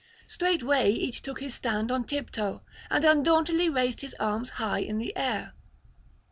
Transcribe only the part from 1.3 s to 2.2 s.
his stand on